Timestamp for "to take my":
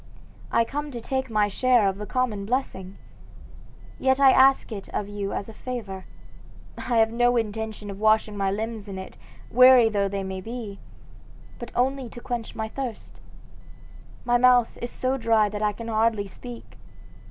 0.89-1.47